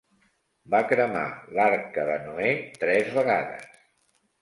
[0.75, 1.27] Va cremar
[1.59, 3.73] l'Arca de Noè tres vegades.